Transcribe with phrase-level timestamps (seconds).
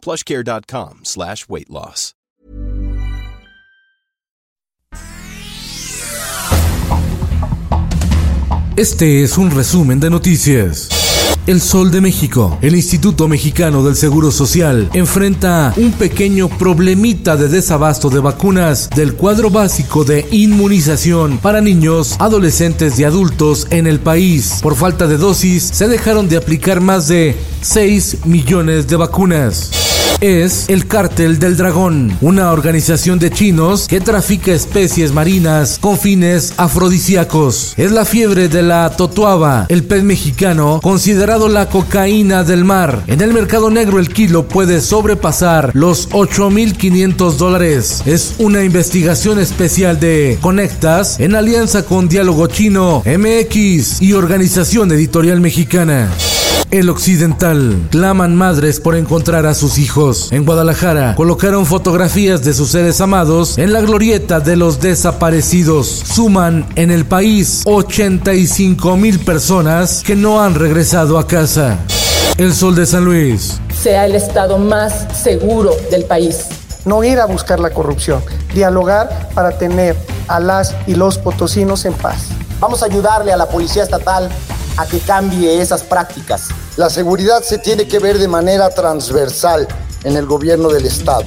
[0.00, 2.14] plushcare.com slash weight loss.
[8.80, 10.88] Este es un resumen de noticias.
[11.46, 17.48] El Sol de México, el Instituto Mexicano del Seguro Social, enfrenta un pequeño problemita de
[17.48, 24.00] desabasto de vacunas del cuadro básico de inmunización para niños, adolescentes y adultos en el
[24.00, 24.60] país.
[24.62, 29.89] Por falta de dosis, se dejaron de aplicar más de 6 millones de vacunas
[30.20, 36.54] es el Cártel del Dragón, una organización de chinos que trafica especies marinas con fines
[36.56, 37.74] afrodisíacos.
[37.76, 43.02] Es la fiebre de la totuaba, el pez mexicano, considerado la cocaína del mar.
[43.06, 48.02] En el mercado negro el kilo puede sobrepasar los 8.500 dólares.
[48.06, 55.40] Es una investigación especial de Conectas en alianza con Diálogo Chino, MX y Organización Editorial
[55.40, 56.10] Mexicana.
[56.70, 57.88] El Occidental.
[57.90, 60.30] Claman madres por encontrar a sus hijos.
[60.32, 65.86] En Guadalajara colocaron fotografías de sus seres amados en la glorieta de los desaparecidos.
[65.88, 71.78] Suman en el país 85 mil personas que no han regresado a casa.
[72.36, 73.60] El Sol de San Luis.
[73.82, 76.46] Sea el estado más seguro del país.
[76.84, 78.22] No ir a buscar la corrupción,
[78.54, 79.96] dialogar para tener
[80.28, 82.28] a las y los potosinos en paz.
[82.60, 84.30] Vamos a ayudarle a la Policía Estatal
[84.76, 86.48] a que cambie esas prácticas.
[86.76, 89.68] La seguridad se tiene que ver de manera transversal
[90.04, 91.24] en el gobierno del Estado.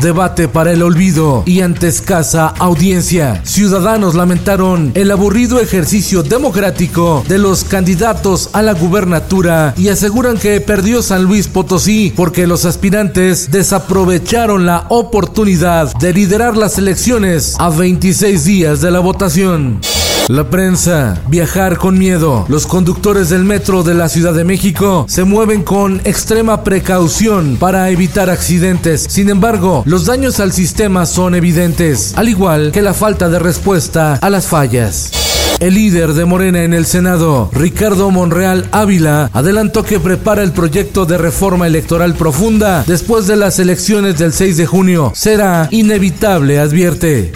[0.00, 3.40] Debate para el olvido y ante escasa audiencia.
[3.44, 10.60] Ciudadanos lamentaron el aburrido ejercicio democrático de los candidatos a la gubernatura y aseguran que
[10.60, 17.70] perdió San Luis Potosí porque los aspirantes desaprovecharon la oportunidad de liderar las elecciones a
[17.70, 19.80] 26 días de la votación.
[20.28, 22.46] La prensa, viajar con miedo.
[22.48, 27.90] Los conductores del metro de la Ciudad de México se mueven con extrema precaución para
[27.90, 29.06] evitar accidentes.
[29.08, 34.14] Sin embargo, los daños al sistema son evidentes, al igual que la falta de respuesta
[34.14, 35.12] a las fallas.
[35.60, 41.06] El líder de Morena en el Senado, Ricardo Monreal Ávila, adelantó que prepara el proyecto
[41.06, 45.12] de reforma electoral profunda después de las elecciones del 6 de junio.
[45.14, 47.32] Será inevitable, advierte.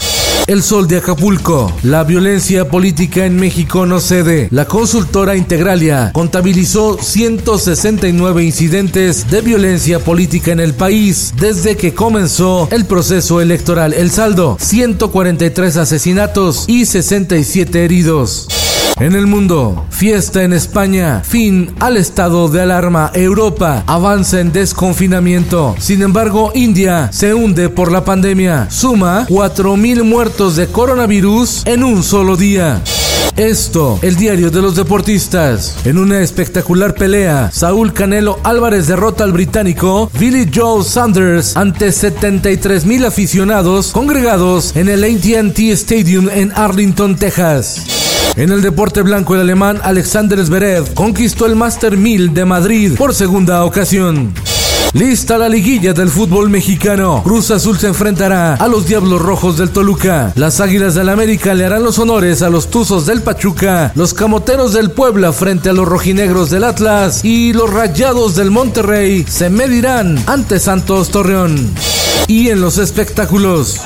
[0.50, 1.72] El Sol de Acapulco.
[1.84, 4.48] La violencia política en México no cede.
[4.50, 12.66] La consultora Integralia contabilizó 169 incidentes de violencia política en el país desde que comenzó
[12.72, 13.92] el proceso electoral.
[13.92, 18.48] El saldo, 143 asesinatos y 67 heridos.
[19.00, 23.10] En el mundo, fiesta en España, fin al estado de alarma.
[23.14, 25.74] Europa avanza en desconfinamiento.
[25.78, 28.70] Sin embargo, India se hunde por la pandemia.
[28.70, 32.82] Suma 4.000 muertos de coronavirus en un solo día.
[33.38, 35.76] Esto, el diario de los deportistas.
[35.86, 42.84] En una espectacular pelea, Saúl Canelo Álvarez derrota al británico Billy Joe Sanders ante 73
[42.84, 48.09] mil aficionados congregados en el ATT Stadium en Arlington, Texas.
[48.36, 53.14] En el deporte blanco, el alemán Alexander Zverev conquistó el Master 1000 de Madrid por
[53.14, 54.32] segunda ocasión.
[54.92, 57.22] Lista la liguilla del fútbol mexicano.
[57.22, 60.32] Cruz Azul se enfrentará a los Diablos Rojos del Toluca.
[60.34, 63.92] Las Águilas del América le harán los honores a los Tuzos del Pachuca.
[63.94, 67.24] Los Camoteros del Puebla frente a los Rojinegros del Atlas.
[67.24, 71.70] Y los Rayados del Monterrey se medirán ante Santos Torreón.
[72.26, 73.80] Y en los espectáculos.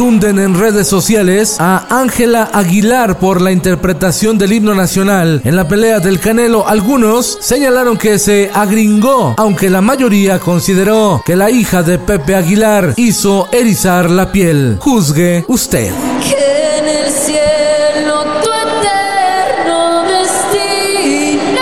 [0.00, 5.68] Tunden en redes sociales a Ángela Aguilar por la interpretación del himno nacional en la
[5.68, 6.66] pelea del Canelo.
[6.66, 12.94] Algunos señalaron que se agringó, aunque la mayoría consideró que la hija de Pepe Aguilar
[12.96, 14.78] hizo erizar la piel.
[14.80, 15.92] Juzgue usted.
[16.26, 21.60] Que en el cielo tu eterno destino.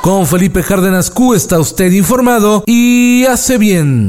[0.00, 4.08] Con Felipe Cárdenas Q está usted informado y hace bien.